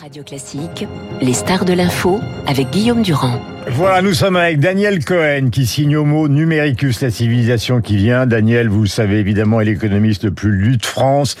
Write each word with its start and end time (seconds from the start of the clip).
Radio 0.00 0.22
Classique, 0.22 0.86
les 1.20 1.32
stars 1.32 1.64
de 1.64 1.72
l'info 1.72 2.20
avec 2.46 2.70
Guillaume 2.70 3.02
Durand. 3.02 3.40
Voilà, 3.68 4.02
nous 4.02 4.14
sommes 4.14 4.36
avec 4.36 4.60
Daniel 4.60 5.04
Cohen 5.04 5.48
qui 5.50 5.66
signe 5.66 5.96
au 5.96 6.04
mot 6.04 6.28
Numericus, 6.28 7.00
la 7.00 7.10
civilisation 7.10 7.80
qui 7.80 7.96
vient. 7.96 8.26
Daniel, 8.26 8.68
vous 8.68 8.82
le 8.82 8.88
savez 8.88 9.18
évidemment, 9.18 9.60
est 9.60 9.64
l'économiste 9.64 10.24
le 10.24 10.30
plus 10.30 10.52
lu 10.52 10.76
de 10.76 10.84
France. 10.84 11.36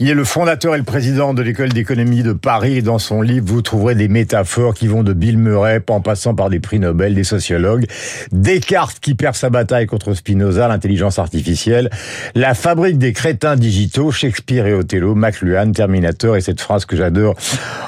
Il 0.00 0.10
est 0.10 0.14
le 0.14 0.24
fondateur 0.24 0.74
et 0.74 0.78
le 0.78 0.84
président 0.84 1.34
de 1.34 1.42
l'école 1.42 1.68
d'économie 1.68 2.24
de 2.24 2.32
Paris 2.32 2.82
dans 2.82 2.98
son 2.98 3.22
livre, 3.22 3.46
vous 3.46 3.62
trouverez 3.62 3.94
des 3.94 4.08
métaphores 4.08 4.74
qui 4.74 4.88
vont 4.88 5.04
de 5.04 5.12
Bill 5.12 5.38
Murray 5.38 5.80
en 5.88 6.00
passant 6.00 6.34
par 6.34 6.50
des 6.50 6.58
prix 6.58 6.80
Nobel, 6.80 7.14
des 7.14 7.22
sociologues, 7.22 7.86
Descartes 8.32 8.98
qui 9.00 9.14
perd 9.14 9.36
sa 9.36 9.50
bataille 9.50 9.86
contre 9.86 10.14
Spinoza, 10.14 10.66
l'intelligence 10.66 11.20
artificielle, 11.20 11.90
la 12.34 12.54
fabrique 12.54 12.98
des 12.98 13.12
crétins 13.12 13.54
digitaux, 13.54 14.10
Shakespeare 14.10 14.66
et 14.66 14.74
Othello, 14.74 15.14
McLuhan, 15.14 15.70
Terminator 15.70 16.36
et 16.36 16.40
cette 16.40 16.60
phrase 16.60 16.86
que 16.86 16.96
j'adore, 16.96 17.36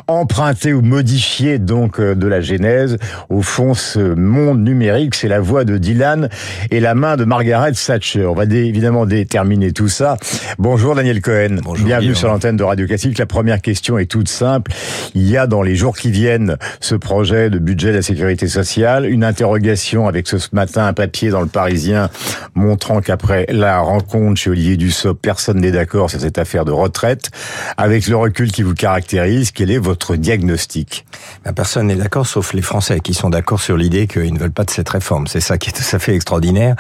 emprunter 0.06 0.72
ou 0.72 0.82
modifier 0.82 1.58
donc 1.58 1.98
euh, 1.98 2.14
de 2.14 2.28
la 2.28 2.40
Genèse. 2.40 2.98
Au 3.30 3.42
fond, 3.42 3.74
ce 3.74 4.14
monde 4.14 4.62
numérique, 4.62 5.16
c'est 5.16 5.28
la 5.28 5.40
voix 5.40 5.64
de 5.64 5.76
Dylan 5.76 6.28
et 6.70 6.78
la 6.78 6.94
main 6.94 7.16
de 7.16 7.24
Margaret 7.24 7.72
Thatcher. 7.72 8.26
On 8.26 8.34
va 8.34 8.44
évidemment 8.44 9.06
déterminer 9.06 9.72
tout 9.72 9.88
ça. 9.88 10.16
Bonjour 10.58 10.94
Daniel 10.94 11.20
Cohen. 11.20 11.56
Bonjour, 11.64 11.88
Sur 12.14 12.28
l'antenne 12.28 12.56
de 12.56 12.62
Radio 12.62 12.86
Classique. 12.86 13.18
La 13.18 13.26
première 13.26 13.60
question 13.60 13.98
est 13.98 14.06
toute 14.06 14.28
simple. 14.28 14.72
Il 15.14 15.28
y 15.28 15.36
a 15.36 15.46
dans 15.46 15.62
les 15.62 15.74
jours 15.74 15.96
qui 15.96 16.10
viennent 16.10 16.56
ce 16.80 16.94
projet 16.94 17.50
de 17.50 17.58
budget 17.58 17.88
de 17.88 17.96
la 17.96 18.02
sécurité 18.02 18.46
sociale, 18.48 19.06
une 19.06 19.24
interrogation 19.24 20.06
avec 20.06 20.28
ce 20.28 20.36
matin 20.52 20.86
un 20.86 20.92
papier 20.92 21.30
dans 21.30 21.40
le 21.40 21.46
Parisien 21.46 22.10
montrant 22.54 23.00
qu'après 23.00 23.46
la 23.48 23.80
rencontre 23.80 24.40
chez 24.40 24.50
Olivier 24.50 24.76
Dussopt, 24.76 25.20
personne 25.20 25.60
n'est 25.60 25.72
d'accord 25.72 26.10
sur 26.10 26.20
cette 26.20 26.38
affaire 26.38 26.64
de 26.64 26.70
retraite. 26.70 27.30
Avec 27.76 28.06
le 28.06 28.16
recul 28.16 28.52
qui 28.52 28.62
vous 28.62 28.74
caractérise, 28.74 29.50
quel 29.50 29.70
est 29.70 29.78
votre 29.78 30.16
diagnostic? 30.16 31.06
Ben, 31.44 31.52
personne 31.52 31.88
n'est 31.88 31.96
d'accord, 31.96 32.26
sauf 32.26 32.52
les 32.52 32.62
Français 32.62 33.00
qui 33.00 33.14
sont 33.14 33.30
d'accord 33.30 33.60
sur 33.60 33.76
l'idée 33.76 34.06
qu'ils 34.06 34.34
ne 34.34 34.38
veulent 34.38 34.50
pas 34.50 34.64
de 34.64 34.70
cette 34.70 34.88
réforme. 34.88 35.26
C'est 35.26 35.40
ça 35.40 35.58
qui 35.58 35.70
est 35.70 35.72
tout 35.72 35.96
à 35.96 35.98
fait 35.98 36.14
extraordinaire. 36.14 36.76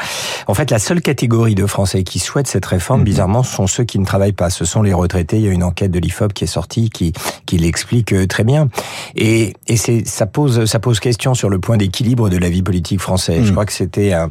En 0.46 0.54
fait, 0.54 0.70
la 0.70 0.78
seule 0.78 1.00
catégorie 1.00 1.54
de 1.54 1.66
Français 1.66 2.04
qui 2.04 2.18
souhaitent 2.18 2.48
cette 2.48 2.66
réforme, 2.66 3.02
bizarrement, 3.02 3.42
ce 3.42 3.56
sont 3.56 3.66
ceux 3.66 3.84
qui 3.84 3.98
ne 3.98 4.04
travaillent 4.04 4.32
pas. 4.32 4.50
Ce 4.50 4.64
sont 4.64 4.82
les 4.82 4.92
retraités. 4.92 5.05
Il 5.38 5.40
y 5.40 5.48
a 5.48 5.52
une 5.52 5.64
enquête 5.64 5.90
de 5.90 5.98
l'IFOP 5.98 6.32
qui 6.32 6.44
est 6.44 6.48
sortie 6.48 6.90
qui, 6.90 7.12
qui 7.46 7.58
l'explique 7.58 8.12
euh, 8.12 8.26
très 8.26 8.44
bien. 8.44 8.68
Et, 9.14 9.54
et 9.68 9.76
ça 9.76 10.26
pose, 10.26 10.64
ça 10.64 10.78
pose 10.78 11.00
question 11.00 11.34
sur 11.34 11.48
le 11.48 11.58
point 11.58 11.76
d'équilibre 11.76 12.28
de 12.28 12.36
la 12.36 12.48
vie 12.48 12.62
politique 12.62 13.00
française. 13.00 13.44
Je 13.44 13.52
crois 13.52 13.66
que 13.66 13.72
c'était 13.72 14.12
un, 14.12 14.30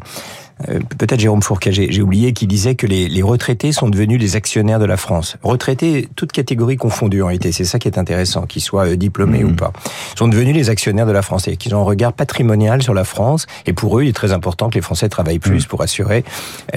euh, 0.70 0.80
peut-être 0.98 1.20
Jérôme 1.20 1.42
Fourquet, 1.42 1.72
j'ai 1.72 2.02
oublié, 2.02 2.34
qui 2.34 2.48
disait 2.48 2.76
que 2.76 2.88
les, 2.88 3.10
les 3.10 3.22
retraités 3.22 3.72
sont 3.72 3.90
devenus 3.90 4.20
les 4.20 4.36
actionnaires 4.36 4.80
de 4.80 4.86
la 4.86 4.98
France. 4.98 5.38
Retraités, 5.44 6.08
toutes 6.16 6.32
catégories 6.32 6.78
confondues 6.78 7.22
en 7.22 7.28
réalité, 7.28 7.52
c'est 7.52 7.66
ça 7.66 7.80
qui 7.80 7.88
est 7.88 7.98
intéressant, 7.98 8.46
qu'ils 8.46 8.62
soient 8.62 8.88
euh, 8.88 8.96
diplômés 8.96 9.44
ou 9.44 9.54
pas, 9.54 9.74
sont 10.16 10.28
devenus 10.28 10.56
les 10.56 10.70
actionnaires 10.70 11.06
de 11.06 11.12
la 11.12 11.22
France 11.22 11.48
et 11.48 11.58
qu'ils 11.58 11.76
ont 11.76 11.80
un 11.80 11.84
regard 11.84 12.14
patrimonial 12.14 12.82
sur 12.82 12.94
la 12.94 13.04
France. 13.04 13.48
Et 13.66 13.74
pour 13.74 14.00
eux, 14.00 14.04
il 14.04 14.10
est 14.10 14.14
très 14.14 14.32
important 14.32 14.70
que 14.70 14.76
les 14.76 14.82
Français 14.82 15.10
travaillent 15.10 15.40
plus 15.40 15.66
pour 15.66 15.82
assurer 15.82 16.24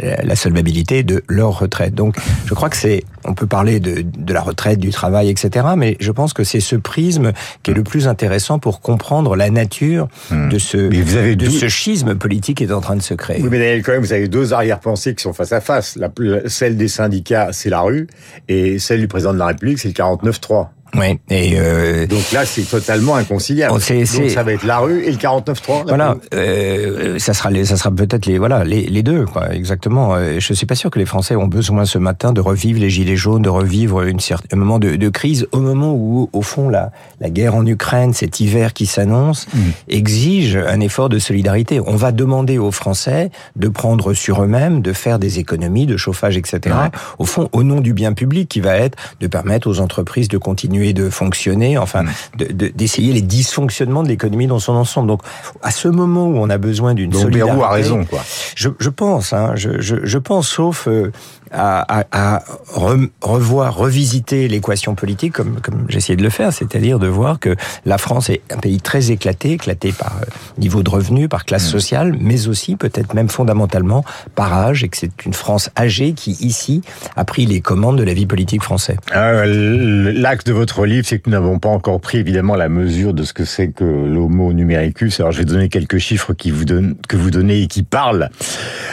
euh, 0.03 0.17
la 0.23 0.37
solvabilité 0.37 1.03
de 1.05 1.23
leur 1.29 1.59
retraite. 1.59 1.95
Donc, 1.95 2.17
je 2.47 2.55
crois 2.55 2.71
que 2.71 2.77
c'est, 2.77 3.05
on 3.25 3.35
peut 3.35 3.47
parler 3.47 3.81
de, 3.81 4.03
de 4.03 4.33
la 4.33 4.41
retraite, 4.41 4.81
du 4.81 4.91
travail, 4.91 5.29
etc. 5.31 5.67
Mais 5.77 5.97
je 6.01 6.11
pense 6.11 6.33
que 6.33 6.43
c'est 6.43 6.61
ce 6.61 6.77
prisme 6.77 7.33
qui 7.63 7.71
est 7.71 7.75
le 7.75 7.85
plus 7.85 8.09
intéressant 8.09 8.59
pour 8.59 8.81
comprendre 8.81 9.37
la 9.37 9.51
nature 9.51 10.09
de 10.31 10.59
ce, 10.59 10.77
vous 10.77 11.17
avez 11.17 11.37
de 11.37 11.49
ce 11.49 11.69
schisme 11.69 12.15
politique 12.15 12.59
qui 12.59 12.65
est 12.65 12.73
en 12.73 12.81
train 12.81 12.97
de 12.97 13.03
se 13.03 13.15
créer. 13.15 13.41
Oui, 13.43 13.49
mais 13.69 13.83
Daniel 13.83 13.83
Cohen, 13.83 14.01
vous 14.01 14.13
avez 14.13 14.29
deux 14.29 14.55
arrière-pensées 14.55 15.15
qui 15.15 15.23
sont 15.23 15.33
face 15.33 15.53
à 15.53 15.61
face. 15.61 15.97
La, 15.97 16.11
celle 16.47 16.77
des 16.77 16.89
syndicats, 16.89 17.49
c'est 17.53 17.69
la 17.69 17.81
rue, 17.81 18.07
et 18.49 18.79
celle 18.79 19.01
du 19.01 19.09
président 19.09 19.35
de 19.35 19.39
la 19.39 19.47
République, 19.47 19.79
c'est 19.79 19.89
le 19.89 19.95
49-3. 19.95 20.69
Oui, 20.97 21.19
et 21.29 21.55
euh, 21.59 22.07
Donc 22.07 22.33
là, 22.33 22.45
c'est 22.47 22.63
totalement 22.63 23.17
inconciliable. 23.17 23.73
Oh, 23.77 23.81
c'est- 23.81 23.99
Donc 23.99 24.07
c'est- 24.07 24.29
ça 24.31 24.43
va 24.43 24.53
être 24.53 24.65
la 24.65 24.79
rue 24.79 25.05
et 25.05 25.11
le 25.11 25.17
49-3. 25.19 25.85
voilà, 25.87 26.17
euh, 26.35 27.19
ça 27.19 27.35
sera 27.35 27.51
les, 27.51 27.65
ça 27.67 27.77
sera 27.77 27.91
peut-être 27.91 28.27
les 28.27 28.39
voilà 28.39 28.65
les, 28.65 28.87
les 28.87 29.03
deux 29.03 29.25
quoi, 29.27 29.53
exactement. 29.55 30.15
Euh, 30.15 30.39
Je 30.41 30.53
suis 30.55 30.67
pas 30.67 30.75
sûr 30.75 30.91
que 30.91 30.99
les 30.99 31.05
Français 31.07 31.37
ont 31.37 31.47
besoin 31.47 31.85
ce 31.85 31.99
matin 31.99 32.33
de 32.33 32.41
revivre 32.41 32.81
les 32.81 32.91
gilets 32.91 33.17
jaunes, 33.17 33.43
de 33.43 33.49
revivre 33.49 34.03
une 34.03 34.21
certain, 34.21 34.47
un 34.57 34.59
moment 34.59 34.79
de, 34.79 34.97
de 34.97 35.09
crise 35.09 35.47
au 35.53 35.61
moment 35.61 35.93
où 35.93 36.31
au 36.33 36.43
fond 36.43 36.69
la 36.69 36.91
la 37.21 37.31
guerre 37.31 37.55
en 37.55 37.67
Ukraine, 37.67 38.13
cet 38.15 38.41
hiver 38.41 38.73
qui 38.73 38.87
s'annonce, 38.87 39.47
Mm. 39.53 39.59
exige 39.89 40.57
un 40.57 40.81
effort 40.81 41.09
de 41.09 41.19
solidarité. 41.19 41.81
On 41.85 41.97
va 41.97 42.13
demander 42.13 42.59
aux 42.59 42.71
Français 42.71 43.31
de 43.57 43.69
prendre 43.69 44.15
sur 44.15 44.43
eux-mêmes, 44.43 44.81
de 44.83 44.93
faire 44.93 45.19
des 45.19 45.39
économies 45.39 45.87
de 45.87 45.97
chauffage, 45.97 46.37
etc. 46.37 46.61
Ouais. 46.67 46.91
Au 47.19 47.25
fond, 47.25 47.49
au 47.53 47.63
nom 47.63 47.81
du 47.81 47.93
bien 47.93 48.13
public, 48.13 48.49
qui 48.49 48.61
va 48.61 48.77
être 48.77 48.97
de 49.21 49.27
permettre 49.27 49.69
aux 49.69 49.81
entreprises 49.81 50.29
de 50.29 50.39
continuer 50.39 50.78
de 50.93 51.11
fonctionner, 51.11 51.77
enfin, 51.79 52.03
Mm. 52.05 52.09
de- 52.39 52.53
de- 52.53 52.69
d'essayer 52.69 53.13
les 53.13 53.23
dysfonctionnements 53.23 54.03
de 54.03 54.09
l'économie 54.09 54.47
dans 54.47 54.59
son 54.59 54.73
ensemble. 54.75 55.09
Donc, 55.09 55.23
à 55.63 55.71
ce 55.71 55.89
moment 55.89 56.27
où 56.27 56.37
on 56.39 56.49
a 56.51 56.59
besoin 56.59 56.95
d'une 56.95 57.11
Donc 57.11 57.23
solidarité, 57.23 57.55
Bérou 57.57 57.65
a 57.65 57.71
raison, 57.71 58.05
quoi. 58.05 58.21
je, 58.55 58.69
je 58.79 58.89
pense, 58.91 59.33
hein, 59.33 59.53
je, 59.57 59.81
je, 59.81 59.97
je 60.05 60.19
pense, 60.19 60.49
sauf 60.49 60.87
euh, 60.89 61.11
à, 61.53 62.01
à, 62.01 62.37
à 62.37 62.43
re- 62.75 63.09
revoir, 63.21 63.77
revisiter 63.77 64.49
l'équation 64.49 64.95
politique 64.95 65.33
comme, 65.33 65.61
comme 65.61 65.87
j'essayais 65.89 66.17
de 66.17 66.23
le 66.23 66.31
faire, 66.31 66.53
c'est-à-dire 66.53 66.99
de 66.99 67.07
voir 67.07 67.39
que 67.41 67.55
la 67.85 67.99
France 67.99 68.31
est 68.31 68.41
un 68.53 68.59
pays 68.59 68.81
très 68.81 69.11
éclaté, 69.11 69.53
éclaté 69.53 69.93
par 69.93 70.17
euh, 70.21 70.25
niveau 70.59 70.83
de 70.83 70.91
revenus, 70.91 71.29
par 71.29 71.45
classe 71.45 71.67
sociale, 71.67 72.15
mais 72.21 72.49
aussi 72.49 72.77
peut-être 72.77 73.15
même 73.15 73.29
fondamentalement 73.29 74.05
par 74.35 74.53
âge, 74.53 74.85
et 74.85 74.89
que 74.89 74.97
c'est 74.97 75.25
une 75.25 75.35
France 75.35 75.71
âgée 75.79 76.13
qui 76.13 76.33
ici 76.41 76.83
a 77.17 77.25
pris 77.25 77.47
les 77.47 77.61
commandes 77.61 77.99
de 77.99 78.05
la 78.05 78.15
vie 78.15 78.27
politique 78.27 78.63
française. 78.63 78.97
Euh, 79.15 80.13
L'axe 80.13 80.45
de 80.45 80.53
votre 80.53 80.85
livre, 80.87 81.07
c'est 81.07 81.19
que 81.19 81.31
nous 81.31 81.37
n'avons 81.37 81.59
pas 81.59 81.69
encore 81.69 82.01
pris 82.01 82.19
évidemment 82.19 82.55
la 82.57 82.69
mesure 82.69 83.15
de 83.15 83.23
ce 83.23 83.33
que 83.33 83.45
c'est 83.45 83.69
que 83.69 83.85
l'homo 83.85 84.53
numericus. 84.53 85.21
Alors 85.21 85.33
je 85.33 85.39
vais 85.39 85.45
donner 85.45 85.69
quelques 85.69 85.99
chiffres 85.99 86.33
qui 86.35 86.51
vous 86.51 86.65
donnent, 86.65 86.95
que 87.09 87.17
vous 87.17 87.31
donnez 87.31 87.63
et 87.63 87.67
qui 87.67 87.83
parlent 87.83 88.31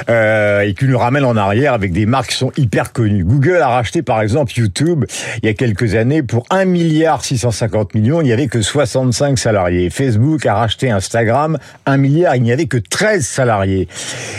euh, 0.10 0.62
et 0.62 0.74
qui 0.74 0.86
nous 0.86 0.98
ramènent 0.98 1.26
en 1.26 1.36
arrière 1.38 1.74
avec 1.74 1.92
des 1.92 2.06
marques 2.06 2.32
qui 2.32 2.38
hyper 2.58 2.92
connues. 2.94 3.24
Google 3.24 3.58
a 3.58 3.68
racheté 3.70 4.02
par 4.02 4.22
exemple 4.22 4.52
YouTube 4.56 5.06
il 5.42 5.46
y 5.46 5.50
a 5.50 5.54
quelques 5.54 5.96
années 5.96 6.24
pour 6.24 6.46
1 6.50 6.66
milliard 6.66 7.24
650 7.24 7.94
millions. 7.96 8.22
Il 8.22 8.26
n'y 8.26 8.34
avait 8.34 8.48
que 8.48 8.62
65 8.62 9.38
salariés. 9.38 9.90
Facebook 9.90 10.46
a 10.46 10.56
racheté 10.56 10.90
Instagram 10.92 11.58
1 11.86 11.98
milliard. 11.98 12.36
Il 12.36 12.44
n'y 12.44 12.52
avait 12.52 12.66
que 12.68 12.78
13 12.78 13.26
salariés. 13.26 13.88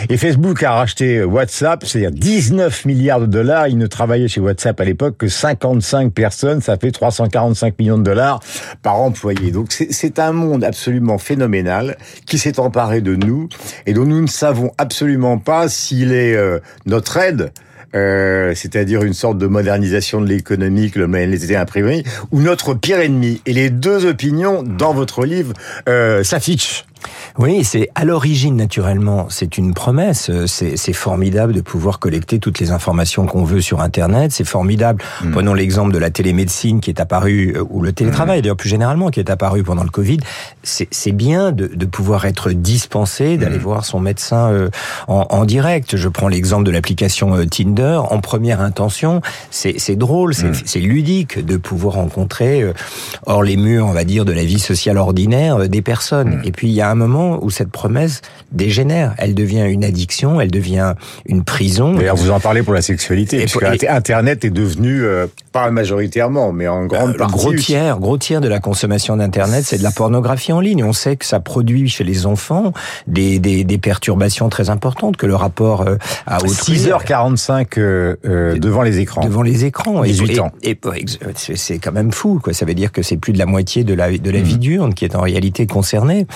Et 0.09 0.17
Facebook 0.17 0.61
a 0.63 0.71
racheté 0.71 1.23
WhatsApp, 1.23 1.83
c'est-à-dire 1.85 2.11
19 2.11 2.85
milliards 2.85 3.19
de 3.21 3.25
dollars. 3.25 3.67
Il 3.67 3.77
ne 3.77 3.87
travaillait 3.87 4.27
chez 4.27 4.39
WhatsApp 4.41 4.79
à 4.79 4.83
l'époque 4.85 5.17
que 5.17 5.27
55 5.27 6.13
personnes. 6.13 6.61
Ça 6.61 6.77
fait 6.77 6.91
345 6.91 7.77
millions 7.79 7.97
de 7.97 8.03
dollars 8.03 8.39
par 8.81 8.99
employé. 8.99 9.51
Donc 9.51 9.71
c'est- 9.71 9.91
c'est 9.91 10.19
un 10.19 10.31
monde 10.31 10.63
absolument 10.63 11.17
phénoménal 11.17 11.97
qui 12.25 12.37
s'est 12.37 12.59
emparé 12.59 13.01
de 13.01 13.15
nous 13.15 13.49
et 13.85 13.93
dont 13.93 14.05
nous 14.05 14.21
ne 14.21 14.27
savons 14.27 14.71
absolument 14.77 15.37
pas 15.37 15.69
s'il 15.69 16.11
est 16.11 16.35
euh, 16.35 16.59
notre 16.85 17.17
aide. 17.17 17.51
Euh, 17.95 18.53
c'est-à-dire 18.55 19.03
une 19.03 19.13
sorte 19.13 19.37
de 19.37 19.47
modernisation 19.47 20.21
de 20.21 20.27
l'économie, 20.27 20.91
que 20.91 20.99
le 20.99 21.07
les 21.07 21.55
imprimeries, 21.55 22.03
ou 22.31 22.41
notre 22.41 22.73
pire 22.73 22.99
ennemi. 22.99 23.41
Et 23.45 23.53
les 23.53 23.69
deux 23.69 24.05
opinions 24.05 24.63
dans 24.63 24.93
votre 24.93 25.25
livre 25.25 25.53
euh, 25.87 26.23
s'affichent. 26.23 26.86
Oui, 27.37 27.63
c'est 27.63 27.89
à 27.95 28.05
l'origine 28.05 28.55
naturellement, 28.55 29.27
c'est 29.29 29.57
une 29.57 29.73
promesse. 29.73 30.31
C'est 30.45 30.93
formidable 30.93 31.53
de 31.53 31.61
pouvoir 31.61 31.99
collecter 31.99 32.39
toutes 32.39 32.59
les 32.59 32.71
informations 32.71 33.25
qu'on 33.25 33.43
veut 33.43 33.61
sur 33.61 33.81
Internet. 33.81 34.31
C'est 34.31 34.43
formidable. 34.47 35.03
Prenons 35.31 35.53
l'exemple 35.53 35.93
de 35.93 35.97
la 35.99 36.09
télémédecine 36.09 36.79
qui 36.79 36.89
est 36.89 36.99
apparue, 36.99 37.53
euh, 37.55 37.63
ou 37.69 37.81
le 37.81 37.91
télétravail 37.93 38.41
d'ailleurs 38.41 38.57
plus 38.57 38.69
généralement 38.69 39.09
qui 39.09 39.19
est 39.19 39.29
apparu 39.29 39.63
pendant 39.63 39.83
le 39.83 39.89
Covid. 39.89 40.19
C'est 40.63 41.11
bien 41.11 41.51
de, 41.51 41.67
de 41.67 41.85
pouvoir 41.85 42.25
être 42.25 42.51
dispensé, 42.51 43.37
d'aller 43.37 43.57
voir 43.57 43.85
son 43.85 43.99
médecin 43.99 44.51
euh, 44.51 44.69
en, 45.07 45.25
en 45.29 45.45
direct. 45.45 45.95
Je 45.95 46.09
prends 46.09 46.27
l'exemple 46.27 46.63
de 46.63 46.71
l'application 46.71 47.35
euh, 47.35 47.45
Tinder. 47.45 47.99
En 48.09 48.19
première 48.19 48.61
intention, 48.61 49.21
c'est 49.51 49.95
drôle, 49.95 50.33
c'est 50.33 50.79
ludique 50.79 51.43
de 51.45 51.57
pouvoir 51.57 51.95
rencontrer 51.95 52.61
euh, 52.61 52.73
hors 53.25 53.43
les 53.43 53.57
murs, 53.57 53.85
on 53.87 53.93
va 53.93 54.03
dire, 54.03 54.25
de 54.25 54.31
la 54.31 54.43
vie 54.43 54.59
sociale 54.59 54.97
ordinaire 54.97 55.69
des 55.69 55.81
personnes. 55.81 56.41
Et 56.43 56.51
puis 56.51 56.67
il 56.67 56.73
y 56.73 56.81
a 56.81 56.86
un 56.89 56.95
moment 56.95 57.39
où 57.43 57.49
cette 57.49 57.69
promesse 57.69 58.21
dégénère. 58.51 59.13
Elle 59.17 59.35
devient 59.35 59.65
une 59.67 59.83
addiction, 59.83 60.39
elle 60.39 60.51
devient 60.51 60.93
une 61.25 61.43
prison. 61.43 61.93
D'ailleurs, 61.93 62.15
vous 62.15 62.31
en 62.31 62.39
parlez 62.39 62.63
pour 62.63 62.73
la 62.73 62.81
sexualité, 62.81 63.37
Et 63.37 63.45
puisque 63.45 63.83
et- 63.83 63.87
Internet 63.89 64.45
est 64.45 64.49
devenu, 64.49 65.03
euh, 65.03 65.27
pas 65.51 65.69
majoritairement, 65.71 66.51
mais 66.51 66.67
en 66.67 66.85
grande 66.85 67.11
Le 67.13 67.17
partie... 67.17 67.33
gros 67.33 67.53
tiers, 67.53 67.99
gros 67.99 68.17
tiers 68.17 68.41
de 68.41 68.47
la 68.47 68.59
consommation 68.59 69.17
d'Internet, 69.17 69.63
c'est 69.65 69.77
de 69.77 69.83
la 69.83 69.91
pornographie 69.91 70.53
en 70.53 70.59
ligne. 70.59 70.83
On 70.83 70.93
sait 70.93 71.15
que 71.15 71.25
ça 71.25 71.39
produit 71.39 71.89
chez 71.89 72.03
les 72.03 72.25
enfants 72.25 72.73
des, 73.07 73.39
des, 73.39 73.63
des 73.63 73.77
perturbations 73.77 74.49
très 74.49 74.69
importantes, 74.69 75.17
que 75.17 75.25
le 75.25 75.35
rapport 75.35 75.81
euh, 75.81 75.95
à 76.25 76.37
autrui... 76.43 76.77
6h45 76.77 77.67
euh, 77.77 78.15
euh, 78.25 78.57
devant 78.57 78.81
les 78.81 78.99
écrans. 78.99 79.23
devant 79.23 79.41
les 79.41 79.65
écrans. 79.65 80.03
18 80.03 80.31
et, 80.35 80.39
ans. 80.39 80.51
Et, 80.63 80.77
c'est 81.55 81.79
quand 81.79 81.91
même 81.91 82.11
fou, 82.11 82.39
quoi. 82.43 82.53
Ça 82.53 82.65
veut 82.65 82.73
dire 82.73 82.91
que 82.91 83.01
c'est 83.01 83.17
plus 83.17 83.33
de 83.33 83.39
la 83.39 83.45
moitié 83.45 83.83
de 83.83 83.93
la, 83.93 84.15
de 84.17 84.31
la 84.31 84.41
vie 84.41 84.57
diurne 84.57 84.93
qui 84.93 85.05
est 85.05 85.15
en 85.15 85.21
réalité 85.21 85.65
concernée. 85.67 86.27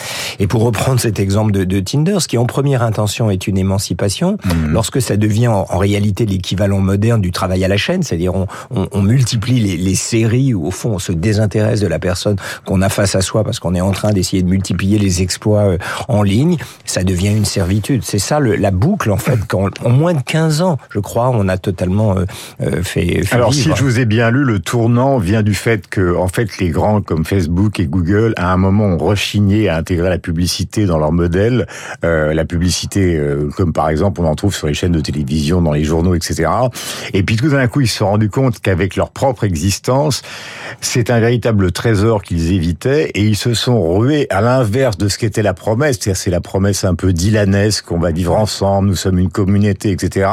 Et 0.41 0.47
pour 0.47 0.63
reprendre 0.63 0.99
cet 0.99 1.19
exemple 1.19 1.51
de, 1.51 1.63
de 1.63 1.79
Tinder, 1.79 2.17
ce 2.19 2.27
qui 2.27 2.37
en 2.37 2.45
première 2.45 2.81
intention 2.83 3.29
est 3.31 3.47
une 3.47 3.57
émancipation, 3.57 4.37
Mhm. 4.43 4.71
lorsque 4.73 4.99
ça 5.01 5.15
devient 5.15 5.47
en, 5.49 5.65
en 5.69 5.77
réalité 5.77 6.25
l'équivalent 6.25 6.79
moderne 6.79 7.21
du 7.21 7.31
travail 7.31 7.63
à 7.63 7.67
la 7.67 7.77
chaîne, 7.77 8.01
c'est-à-dire 8.03 8.33
on, 8.35 8.47
on, 8.75 8.87
on 8.91 9.01
multiplie 9.03 9.59
les, 9.59 9.77
les 9.77 9.93
séries 9.95 10.53
où 10.55 10.65
au 10.65 10.71
fond 10.71 10.89
on 10.95 10.99
se 10.99 11.11
désintéresse 11.11 11.79
de 11.79 11.85
la 11.87 11.99
personne 11.99 12.37
qu'on 12.65 12.81
a 12.81 12.89
face 12.89 13.13
à 13.15 13.21
soi 13.21 13.43
parce 13.43 13.59
qu'on 13.59 13.75
est 13.75 13.81
en 13.81 13.91
train 13.91 14.11
d'essayer 14.13 14.41
de 14.41 14.47
multiplier 14.49 14.97
les 14.97 15.21
exploits 15.21 15.61
euh, 15.61 15.77
en 16.07 16.23
ligne, 16.23 16.57
ça 16.85 17.03
devient 17.03 17.29
une 17.35 17.45
servitude. 17.45 18.01
C'est 18.03 18.17
ça 18.19 18.39
le, 18.39 18.55
la 18.55 18.71
boucle 18.71 19.11
en 19.11 19.17
fait. 19.17 19.37
Quand, 19.47 19.69
en 19.85 19.89
moins 19.91 20.15
de 20.15 20.21
15 20.21 20.61
ans, 20.63 20.77
je 20.89 20.99
crois, 20.99 21.29
on 21.29 21.47
a 21.49 21.57
totalement 21.59 22.17
euh, 22.17 22.25
euh, 22.63 22.81
fait, 22.81 23.23
fait 23.23 23.35
Alors, 23.35 23.51
vivre. 23.51 23.75
si 23.75 23.79
je 23.79 23.83
vous 23.83 23.99
ai 23.99 24.05
bien 24.05 24.31
lu, 24.31 24.43
le 24.43 24.57
tournant 24.59 25.19
vient 25.19 25.43
du 25.43 25.53
fait 25.53 25.87
que, 25.87 26.15
en 26.17 26.27
fait, 26.27 26.57
les 26.57 26.69
grands 26.69 27.01
comme 27.01 27.25
Facebook 27.25 27.79
et 27.79 27.85
Google, 27.85 28.33
à 28.37 28.51
un 28.51 28.57
moment, 28.57 28.85
ont 28.85 28.97
rechigné 28.97 29.69
à 29.69 29.77
intégrer 29.77 30.09
la 30.09 30.17
publicité 30.17 30.30
dans 30.87 30.97
leur 30.97 31.11
modèle. 31.11 31.67
Euh, 32.03 32.33
la 32.33 32.45
publicité, 32.45 33.15
euh, 33.17 33.49
comme 33.55 33.73
par 33.73 33.89
exemple, 33.89 34.21
on 34.21 34.25
en 34.25 34.35
trouve 34.35 34.55
sur 34.55 34.67
les 34.67 34.73
chaînes 34.73 34.91
de 34.91 34.99
télévision, 34.99 35.61
dans 35.61 35.71
les 35.71 35.83
journaux, 35.83 36.15
etc. 36.15 36.49
Et 37.13 37.23
puis 37.23 37.35
tout 37.35 37.49
d'un 37.49 37.67
coup, 37.67 37.81
ils 37.81 37.87
se 37.87 37.97
sont 37.97 38.07
rendus 38.07 38.29
compte 38.29 38.59
qu'avec 38.59 38.95
leur 38.95 39.11
propre 39.11 39.43
existence, 39.43 40.21
c'est 40.79 41.09
un 41.09 41.19
véritable 41.19 41.71
trésor 41.71 42.23
qu'ils 42.23 42.53
évitaient, 42.53 43.11
et 43.13 43.23
ils 43.23 43.35
se 43.35 43.53
sont 43.53 43.97
rués 43.97 44.27
à 44.29 44.41
l'inverse 44.41 44.97
de 44.97 45.07
ce 45.07 45.17
qu'était 45.17 45.43
la 45.43 45.53
promesse. 45.53 45.97
C'est-à-dire, 45.99 46.21
c'est 46.21 46.31
la 46.31 46.41
promesse 46.41 46.83
un 46.83 46.95
peu 46.95 47.13
dylanesque, 47.13 47.91
on 47.91 47.99
va 47.99 48.11
vivre 48.11 48.35
ensemble, 48.35 48.89
nous 48.89 48.95
sommes 48.95 49.19
une 49.19 49.29
communauté, 49.29 49.91
etc. 49.91 50.29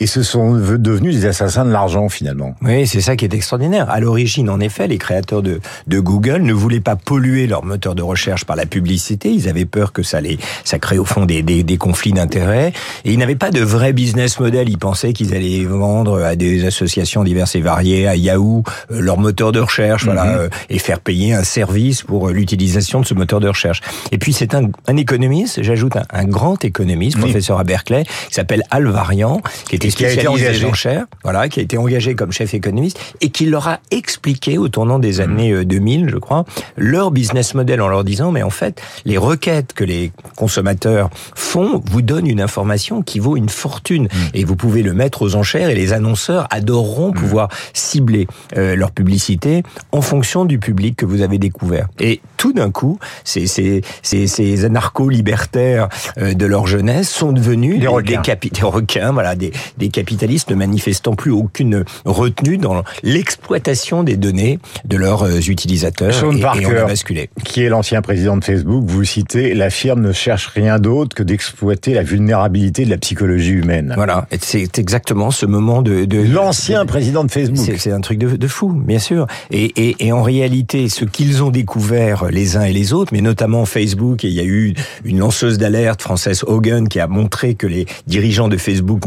Et 0.00 0.06
ce 0.06 0.22
sont 0.22 0.54
devenus 0.54 1.16
des 1.16 1.26
assassins 1.26 1.64
de 1.64 1.72
l'argent, 1.72 2.08
finalement. 2.08 2.54
Oui, 2.62 2.86
c'est 2.86 3.00
ça 3.00 3.16
qui 3.16 3.24
est 3.24 3.34
extraordinaire. 3.34 3.90
À 3.90 4.00
l'origine, 4.00 4.48
en 4.48 4.60
effet, 4.60 4.86
les 4.86 4.98
créateurs 4.98 5.42
de 5.42 5.60
Google 5.88 6.42
ne 6.42 6.52
voulaient 6.52 6.80
pas 6.80 6.96
polluer 6.96 7.46
leur 7.46 7.64
moteur 7.64 7.94
de 7.94 8.02
recherche 8.02 8.44
par 8.44 8.56
la 8.56 8.66
publicité. 8.66 9.23
Ils 9.30 9.48
avaient 9.48 9.64
peur 9.64 9.92
que 9.92 10.02
ça 10.02 10.20
les, 10.20 10.38
ça 10.64 10.78
crée 10.78 10.98
au 10.98 11.04
fond 11.04 11.24
des, 11.24 11.42
des, 11.42 11.62
des 11.62 11.76
conflits 11.76 12.12
d'intérêts. 12.12 12.72
Et 13.04 13.12
ils 13.12 13.18
n'avaient 13.18 13.34
pas 13.36 13.50
de 13.50 13.60
vrai 13.60 13.92
business 13.92 14.38
model. 14.40 14.68
Ils 14.68 14.78
pensaient 14.78 15.12
qu'ils 15.12 15.34
allaient 15.34 15.64
vendre 15.64 16.22
à 16.22 16.36
des 16.36 16.64
associations 16.66 17.24
diverses 17.24 17.54
et 17.54 17.60
variées, 17.60 18.06
à 18.08 18.16
Yahoo, 18.16 18.62
euh, 18.90 19.00
leur 19.00 19.18
moteur 19.18 19.52
de 19.52 19.60
recherche, 19.60 20.04
voilà, 20.04 20.36
euh, 20.38 20.48
et 20.70 20.78
faire 20.78 21.00
payer 21.00 21.34
un 21.34 21.44
service 21.44 22.02
pour 22.02 22.28
euh, 22.28 22.32
l'utilisation 22.32 23.00
de 23.00 23.06
ce 23.06 23.14
moteur 23.14 23.40
de 23.40 23.48
recherche. 23.48 23.80
Et 24.12 24.18
puis 24.18 24.32
c'est 24.32 24.54
un, 24.54 24.68
un 24.86 24.96
économiste, 24.96 25.62
j'ajoute 25.62 25.96
un, 25.96 26.04
un 26.12 26.24
grand 26.24 26.64
économiste, 26.64 27.16
Oui. 27.16 27.22
professeur 27.22 27.58
à 27.58 27.64
Berkeley, 27.64 28.04
qui 28.28 28.34
s'appelle 28.34 28.62
Al 28.70 28.86
Varian, 28.88 29.40
qui 29.68 29.76
était 29.76 29.88
Et 29.88 29.90
qui 29.92 30.04
a 30.04 30.10
été 30.10 30.20
spécialisé 30.22 30.46
engagé. 30.48 30.66
en 30.66 30.72
cher, 30.74 31.04
voilà, 31.22 31.48
qui 31.48 31.60
a 31.60 31.62
été 31.62 31.78
engagé 31.78 32.14
comme 32.14 32.32
chef 32.32 32.54
économiste 32.54 32.98
et 33.20 33.30
qui 33.30 33.46
leur 33.46 33.68
a 33.68 33.80
expliqué 33.90 34.58
au 34.58 34.68
tournant 34.68 34.98
des 34.98 35.14
Mmh. 35.14 35.20
années 35.20 35.52
euh, 35.52 35.64
2000, 35.64 36.08
je 36.10 36.16
crois, 36.16 36.44
leur 36.76 37.10
business 37.10 37.54
model 37.54 37.80
en 37.80 37.88
leur 37.88 38.02
disant 38.04 38.32
mais 38.32 38.42
en 38.42 38.50
fait, 38.50 38.80
les 39.14 39.18
requêtes 39.18 39.72
que 39.74 39.84
les 39.84 40.10
consommateurs 40.34 41.08
font 41.36 41.80
vous 41.88 42.02
donnent 42.02 42.26
une 42.26 42.40
information 42.40 43.00
qui 43.02 43.20
vaut 43.20 43.36
une 43.36 43.48
fortune 43.48 44.04
Mmh. 44.04 44.18
et 44.34 44.44
vous 44.44 44.56
pouvez 44.56 44.82
le 44.82 44.92
mettre 44.92 45.22
aux 45.22 45.36
enchères 45.36 45.68
et 45.70 45.74
les 45.76 45.92
annonceurs 45.92 46.48
adoreront 46.50 47.10
Mmh. 47.10 47.14
pouvoir 47.14 47.48
cibler 47.74 48.26
euh, 48.56 48.74
leur 48.74 48.90
publicité 48.90 49.62
en 49.92 50.00
fonction 50.00 50.44
du 50.44 50.58
public 50.58 50.96
que 50.96 51.06
vous 51.06 51.22
avez 51.22 51.38
découvert. 51.38 51.86
Et 52.00 52.20
tout 52.38 52.52
d'un 52.52 52.70
coup, 52.72 52.98
ces, 53.24 53.46
ces, 53.46 53.82
ces, 54.02 54.26
ces 54.26 54.64
anarcho-libertaires 54.64 55.88
euh, 56.18 56.34
de 56.34 56.46
leur 56.46 56.66
jeunesse 56.66 57.08
sont 57.08 57.30
devenus 57.32 57.78
Des 57.78 57.86
requins. 57.86 58.22
des 58.22 58.62
requins, 58.62 59.12
voilà, 59.12 59.36
des, 59.36 59.52
des 59.78 59.88
capitalistes 59.90 60.50
ne 60.50 60.56
manifestant 60.56 61.14
plus 61.14 61.30
aucune 61.30 61.84
retenue 62.04 62.58
dans 62.58 62.82
l'exploitation 63.04 64.02
des 64.02 64.16
données 64.16 64.58
de 64.84 64.96
leurs 64.96 65.22
euh, 65.24 65.38
utilisateurs. 65.38 66.12
Sean 66.14 66.32
et, 66.32 66.40
et 66.40 66.44
on 66.44 66.48
a 66.48 66.52
Parker. 66.52 66.84
basculé. 66.86 67.30
qui 67.44 67.62
est 67.62 67.68
l'ancien 67.68 68.02
président 68.02 68.36
de 68.36 68.44
Facebook, 68.44 68.84
vous 68.86 69.03
citez, 69.04 69.54
la 69.54 69.70
firme 69.70 70.00
ne 70.02 70.12
cherche 70.12 70.46
rien 70.48 70.78
d'autre 70.78 71.14
que 71.14 71.22
d'exploiter 71.22 71.94
la 71.94 72.02
vulnérabilité 72.02 72.84
de 72.84 72.90
la 72.90 72.98
psychologie 72.98 73.52
humaine. 73.52 73.92
Voilà, 73.96 74.26
c'est 74.40 74.78
exactement 74.78 75.30
ce 75.30 75.46
moment 75.46 75.82
de... 75.82 76.04
de 76.04 76.18
L'ancien 76.22 76.84
de- 76.84 76.88
président 76.88 77.24
de 77.24 77.30
Facebook. 77.30 77.66
C'est 77.78 77.92
un 77.92 78.00
truc 78.00 78.18
de, 78.18 78.48
fou, 78.48 78.72
bien 78.72 78.98
sûr. 78.98 79.26
Et, 79.50 79.64
et, 79.76 80.06
et 80.06 80.12
en 80.12 80.22
réalité, 80.22 80.88
ce 80.88 81.04
qu'ils 81.04 81.42
ont 81.42 81.50
découvert 81.50 82.26
les 82.30 82.56
uns 82.56 82.64
et 82.64 82.72
les 82.72 82.92
autres, 82.92 83.12
mais 83.12 83.20
notamment 83.20 83.64
Facebook, 83.64 84.24
et 84.24 84.28
il 84.28 84.34
y 84.34 84.40
a 84.40 84.44
eu 84.44 84.74
une 85.04 85.18
lanceuse 85.18 85.58
d'alerte 85.58 86.02
française 86.02 86.44
Hogan 86.46 86.88
qui 86.88 87.00
a 87.00 87.06
montré 87.06 87.54
que 87.54 87.66
les 87.66 87.86
dirigeants 88.06 88.48
de 88.48 88.56
Facebook 88.56 89.04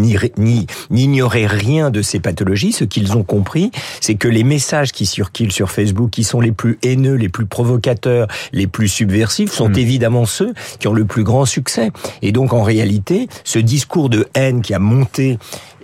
n'ignoraient 0.89 1.47
rien 1.47 1.89
de 1.89 2.01
ces 2.01 2.19
pathologies. 2.19 2.71
Ce 2.71 2.83
qu'ils 2.83 3.15
ont 3.17 3.23
compris, 3.23 3.71
c'est 4.01 4.15
que 4.15 4.27
les 4.27 4.43
messages 4.43 4.91
qui 4.91 5.05
circulent 5.05 5.51
sur 5.51 5.71
Facebook, 5.71 6.09
qui 6.11 6.23
sont 6.23 6.41
les 6.41 6.51
plus 6.51 6.77
haineux, 6.83 7.15
les 7.15 7.29
plus 7.29 7.45
provocateurs, 7.45 8.27
les 8.53 8.67
plus 8.67 8.87
subversifs, 8.87 9.51
sont 9.51 9.69
évidemment 9.87 10.25
ceux 10.25 10.53
qui 10.79 10.87
ont 10.87 10.93
le 10.93 11.05
plus 11.05 11.23
grand 11.23 11.45
succès. 11.45 11.91
Et 12.21 12.33
donc, 12.33 12.51
en 12.51 12.61
réalité, 12.61 13.29
ce 13.45 13.59
discours 13.59 14.09
de 14.09 14.27
haine 14.35 14.61
qui 14.61 14.73
a 14.73 14.79
monté 14.79 15.37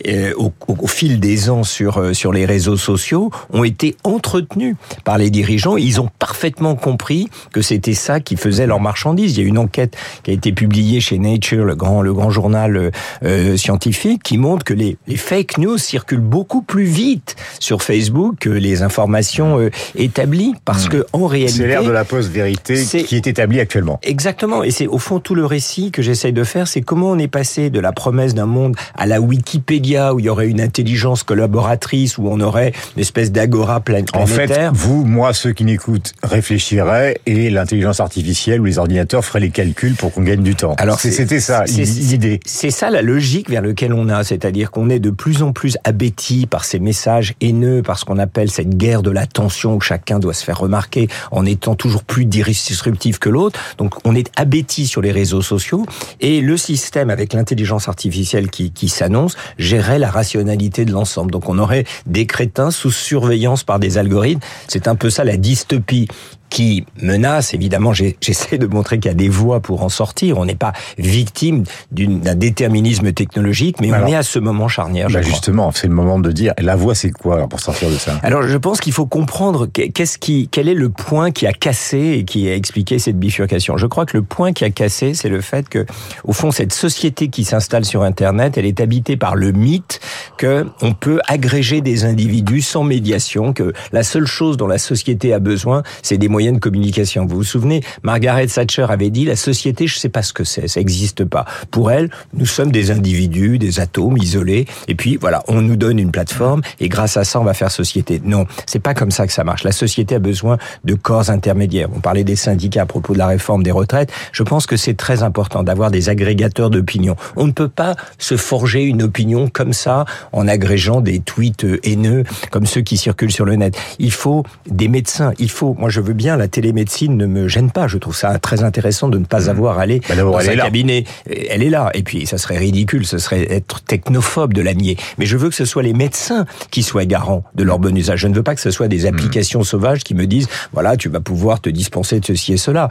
euh, 0.08 0.34
au, 0.38 0.88
fil 0.88 1.20
des 1.20 1.50
ans 1.50 1.64
sur 1.64 1.98
euh, 1.98 2.14
sur 2.14 2.34
les 2.34 2.46
réseaux 2.46 2.76
sociaux 2.76 3.32
ont 3.54 3.64
été 3.64 3.96
entretenus 4.04 4.76
par 5.06 5.18
les 5.18 5.30
dirigeants. 5.30 5.78
Ils 5.78 6.02
ont 6.02 6.10
parfaitement 6.20 6.76
compris 6.76 7.30
que 7.54 7.62
c'était 7.62 7.94
ça 7.94 8.20
qui 8.20 8.36
faisait 8.36 8.68
leur 8.68 8.82
marchandise. 8.82 9.38
Il 9.38 9.42
y 9.42 9.46
a 9.46 9.48
une 9.48 9.58
enquête 9.58 9.96
qui 10.24 10.32
a 10.32 10.34
été 10.34 10.52
publiée 10.52 11.00
chez 11.00 11.20
Nature, 11.20 11.64
le 11.64 11.76
grand 11.76 12.02
le 12.02 12.14
grand 12.14 12.32
journal 12.32 12.92
euh, 13.24 13.56
scientifique, 13.56 14.24
qui 14.24 14.38
montre 14.38 14.66
que 14.66 14.74
les, 14.74 14.98
les 15.08 15.16
fake 15.16 15.58
news 15.58 15.78
circulent 15.78 16.20
beaucoup 16.20 16.64
plus 16.64 16.86
vite 16.86 17.36
sur 17.60 17.82
Facebook 17.82 18.36
que 18.40 18.50
les 18.50 18.82
informations 18.82 19.70
établies, 19.96 20.54
parce 20.66 20.90
que 20.90 21.06
en 21.14 21.28
réalité 21.28 21.60
C'est 21.60 21.68
l'ère 21.68 21.84
de 21.84 21.92
la 21.92 22.04
post-vérité 22.04 22.84
qui 22.84 23.16
est 23.16 23.28
établie 23.28 23.60
actuellement. 23.60 23.93
Exactement, 24.01 24.63
et 24.63 24.72
c'est 24.72 24.88
au 24.88 24.98
fond 24.98 25.19
tout 25.19 25.36
le 25.36 25.45
récit 25.45 25.92
que 25.92 26.01
j'essaye 26.01 26.34
de 26.34 26.44
faire, 26.44 26.68
c'est 26.68 26.81
comment 26.81 27.10
on 27.12 27.18
est 27.19 27.28
passé 27.28 27.69
de 27.69 27.80
la 27.80 27.92
promesse 27.92 28.34
d'un 28.34 28.45
monde 28.45 28.75
à 28.95 29.06
la 29.06 29.22
Wikipédia 29.22 30.13
où 30.13 30.19
il 30.19 30.25
y 30.25 30.30
aurait 30.30 30.48
une 30.48 30.62
intelligence 30.62 31.24
collaboratrice, 31.24 32.18
où 32.18 32.28
on 32.28 32.40
aurait 32.42 32.74
une 32.95 33.01
espèce 33.01 33.31
d'agora 33.31 33.80
plan- 33.80 34.01
En 34.13 34.25
fait, 34.25 34.45
planétaire. 34.45 34.72
vous, 34.74 35.04
moi, 35.06 35.34
ceux 35.34 35.51
qui 35.54 35.66
n'écoutent, 35.66 36.13
réfléchiraient 36.24 37.18
et 37.25 37.50
l'intelligence 37.50 38.00
artificielle 38.00 38.62
ou 38.62 38.66
les 38.66 38.78
ordinateurs 38.80 39.24
feraient 39.25 39.40
les 39.40 39.50
calculs 39.50 39.96
pour 39.96 40.12
qu'on 40.13 40.24
gagne 40.24 40.44
du 40.44 40.56
temps. 40.56 40.75
Alors, 40.78 41.00
c'était 41.00 41.39
ça, 41.39 41.66
l'idée. 41.66 42.39
C'est 42.46 42.72
ça 42.72 42.89
la 42.89 43.01
logique 43.01 43.50
vers 43.50 43.62
laquelle 43.62 43.94
on 43.94 44.10
a, 44.10 44.24
c'est-à-dire 44.24 44.72
qu'on 44.72 44.89
est 44.89 45.00
de 45.00 45.10
plus 45.10 45.44
en 45.44 45.51
plus 45.51 45.78
abéti 45.84 46.46
par 46.48 46.66
ces 46.66 46.80
messages 46.80 47.34
haineux, 47.42 47.81
par 47.81 47.98
ce 48.00 48.06
qu'on 48.06 48.19
appelle 48.19 48.50
cette 48.50 48.75
guerre 48.78 49.01
de 49.04 49.12
l'attention 49.12 49.75
où 49.75 49.81
chacun 49.81 50.19
doit 50.19 50.34
se 50.34 50.44
faire 50.44 50.57
remarquer 50.60 51.07
en 51.31 51.46
étant 51.46 51.75
toujours 51.75 52.04
plus 52.04 52.25
disruptif 52.25 53.19
que 53.19 53.30
l'autre. 53.30 53.60
Donc 53.84 53.96
on 54.06 54.16
est 54.16 54.32
abéti 54.38 54.88
sur 54.88 55.02
les 55.02 55.12
réseaux 55.12 55.42
sociaux 55.42 55.86
et 56.22 56.40
le 56.40 56.56
système 56.56 57.10
avec 57.10 57.34
l'intelligence 57.34 57.90
artificielle 57.90 58.50
qui, 58.50 58.72
qui 58.72 58.88
s'annonce 58.88 59.36
gérerait 59.58 60.00
la 60.00 60.10
rationalité 60.10 60.86
de 60.86 60.94
l'ensemble. 60.94 61.32
Donc 61.32 61.50
on 61.50 61.60
aurait 61.60 61.84
des 62.06 62.26
crétins 62.26 62.72
sous 62.72 62.92
surveillance 62.92 63.66
par 63.66 63.80
des 63.80 63.98
algorithmes. 63.98 64.40
C'est 64.70 64.88
un 64.88 64.96
peu 64.96 65.10
ça 65.10 65.26
la 65.26 65.36
dystopie 65.36 66.08
qui 66.54 66.86
menace, 67.02 67.56
évidemment, 67.56 67.94
j'essaie 67.94 68.60
de 68.60 68.68
montrer 68.68 69.00
qu'il 69.00 69.10
y 69.10 69.12
a 69.12 69.18
des 69.18 69.27
voies 69.27 69.60
pour 69.60 69.84
en 69.84 69.89
sortir. 69.89 70.38
On 70.38 70.46
n'est 70.46 70.54
pas 70.54 70.72
victime 71.00 71.63
d'un 71.92 72.36
déterminisme 72.36 73.12
technologique, 73.12 73.77
mais 73.82 73.92
Alors, 73.92 74.08
on 74.08 74.12
est 74.12 74.16
à 74.16 74.22
ce 74.22 74.38
moment 74.38 74.68
charnière. 74.68 75.08
Bah 75.10 75.24
justement, 75.24 75.72
c'est 75.72 75.88
le 75.88 75.96
moment 75.96 76.20
de 76.20 76.32
dire, 76.32 76.54
la 76.60 76.75
voie 76.75 76.94
c'est 76.94 77.10
quoi 77.10 77.48
pour 77.48 77.60
sortir 77.60 77.89
de 77.89 77.96
ça? 77.96 78.20
Alors, 78.22 78.44
je 78.44 78.56
pense 78.58 78.80
qu'il 78.82 78.94
faut 78.94 79.08
comprendre 79.08 79.66
qu'est- 79.66 79.89
qu'est-ce 79.89 80.20
qui, 80.20 80.48
quel 80.51 80.70
est 80.70 80.75
le 80.75 80.89
point 80.89 81.32
qui 81.32 81.48
a 81.48 81.54
cassé 81.54 82.18
et 82.20 82.24
qui 82.24 82.48
a 82.48 82.56
expliqué 82.56 83.00
cette 83.00 83.18
bifurcation. 83.18 83.75
Je 83.77 83.88
crois 83.88 84.06
que 84.06 84.16
le 84.16 84.24
point 84.24 84.54
qui 84.54 84.63
a 84.63 84.70
cassé, 84.70 85.16
c'est 85.16 85.30
le 85.30 85.42
fait 85.42 85.68
que, 85.68 85.88
au 86.24 86.34
fond, 86.34 86.51
cette 86.51 86.74
société 86.74 87.30
qui 87.30 87.46
s'installe 87.46 87.84
sur 87.84 88.04
Internet, 88.04 88.60
elle 88.60 88.66
est 88.68 88.80
habitée 88.80 89.18
par 89.18 89.36
le 89.36 89.51
mythe 89.54 90.00
que 90.38 90.68
on 90.84 90.94
peut 90.94 91.20
agréger 91.27 91.82
des 91.82 92.06
individus 92.06 92.62
sans 92.62 92.84
médiation, 92.84 93.54
que 93.54 93.74
la 93.92 94.04
seule 94.04 94.27
chose 94.27 94.56
dont 94.56 94.68
la 94.68 94.77
société 94.77 95.34
a 95.34 95.39
besoin, 95.39 95.82
c'est 96.04 96.20
des 96.20 96.27
moyens 96.27 96.43
de 96.52 96.60
communication. 96.60 97.26
Vous 97.26 97.38
vous 97.38 97.44
souvenez, 97.44 97.82
Margaret 98.04 98.48
Thatcher 98.48 98.86
avait 98.90 99.10
dit, 99.10 99.26
la 99.26 99.36
société, 99.36 99.88
je 99.88 99.98
sais 99.98 100.10
pas 100.10 100.22
ce 100.22 100.34
que 100.34 100.44
c'est, 100.44 100.68
ça 100.68 100.80
n'existe 100.80 101.26
pas. 101.26 101.46
Pour 101.72 101.92
elle, 101.92 102.10
nous 102.34 102.46
sommes 102.46 102.72
des 102.72 102.92
individus, 102.92 103.58
des 103.58 103.80
atomes 103.80 104.18
isolés, 104.18 104.66
et 104.88 104.96
puis 104.96 105.18
voilà, 105.18 105.44
on 105.48 105.62
nous 105.62 105.76
donne 105.76 106.00
une 106.00 106.12
plateforme, 106.12 106.62
et 106.80 106.90
grâce 106.90 107.18
à 107.18 107.24
ça, 107.24 107.40
on 107.40 107.44
va 107.44 107.54
faire 107.54 107.72
société. 107.72 108.22
Non, 108.24 108.46
c'est 108.66 108.80
pas 108.80 108.94
comme 108.94 109.12
ça 109.12 109.28
que 109.28 109.34
ça 109.34 109.44
marche. 109.44 109.64
La 109.64 109.72
société 109.72 110.16
a 110.16 110.20
besoin 110.20 110.58
de 110.84 110.94
corps 110.94 111.30
intermédiaires. 111.30 111.90
On 111.96 112.00
parlait 112.00 112.24
des 112.24 112.36
syndicats 112.36 112.84
à 112.84 112.86
propos 112.86 113.14
de 113.14 113.20
la 113.20 113.28
réforme 113.28 113.64
des 113.64 113.72
retraites. 113.72 114.12
Je 114.32 114.44
pense 114.44 114.66
que 114.66 114.78
c'est 114.78 114.96
très 114.96 115.24
important 115.24 115.64
d'avoir 115.64 115.92
des 115.92 116.10
agrégateurs 116.10 116.70
d'opinion. 116.70 117.16
On 117.36 117.48
ne 117.48 117.52
peut 117.52 117.70
pas 117.70 117.96
se 118.18 118.38
forger 118.38 118.84
une 118.84 119.02
opinion 119.04 119.50
comme 119.50 119.74
ça 119.74 120.06
en 120.32 120.48
agrégeant 120.48 121.02
des 121.02 121.20
tweets 121.20 121.66
haineux 121.84 122.24
comme 122.52 122.66
ceux 122.66 122.82
qui 122.82 122.98
circulent 122.98 123.32
sur 123.32 123.46
le 123.46 123.56
net. 123.56 123.76
Il 124.00 124.12
faut 124.12 124.44
des 124.70 124.88
médecins. 124.88 125.34
Il 125.40 125.50
faut, 125.50 125.76
moi 125.78 125.90
je 125.90 126.02
veux 126.02 126.14
bien 126.14 126.33
bien, 126.34 126.38
la 126.38 126.48
télémédecine 126.48 127.18
ne 127.18 127.25
me 127.25 127.48
gêne 127.48 127.72
pas. 127.72 127.88
Je 127.88 127.98
trouve 127.98 128.16
ça 128.16 128.38
très 128.40 128.63
intéressant 128.63 129.10
de 129.10 129.18
ne 129.18 129.25
pas 129.25 129.42
mmh. 129.42 129.50
avoir 129.50 129.80
à 129.80 129.84
aller 129.84 130.02
bah, 130.10 130.16
dans 130.16 130.38
un 130.38 130.56
cabinet. 130.56 131.06
Elle 131.50 131.63
est 131.63 131.70
là. 131.70 131.92
Et 131.94 132.04
puis, 132.04 132.25
ça 132.25 132.38
serait 132.38 132.58
ridicule, 132.58 133.06
ce 133.06 133.18
serait 133.18 133.52
être 133.52 133.82
technophobe 133.82 134.54
de 134.54 134.62
la 134.62 134.74
nier. 134.74 134.98
Mais 135.18 135.25
je 135.25 135.38
veux 135.38 135.50
que 135.50 135.56
ce 135.56 135.66
soit 135.66 135.84
les 135.84 135.94
médecins 135.94 136.46
qui 136.72 136.84
soient 136.84 137.06
garants 137.06 137.44
de 137.56 137.63
leur 137.63 137.80
bon 137.80 137.96
usage. 137.96 138.20
Je 138.20 138.28
ne 138.28 138.36
veux 138.36 138.44
pas 138.44 138.56
que 138.56 138.62
ce 138.62 138.72
soit 138.72 138.88
des 138.88 139.04
mmh. 139.04 139.08
applications 139.08 139.63
sauvages 139.63 140.04
qui 140.04 140.16
me 140.16 140.25
disent, 140.25 140.48
voilà, 140.72 140.98
tu 140.98 141.10
vas 141.10 141.20
pouvoir 141.20 141.62
te 141.62 141.70
dispenser 141.70 142.20
de 142.20 142.25
ceci 142.25 142.54
et 142.54 142.58
cela. 142.58 142.90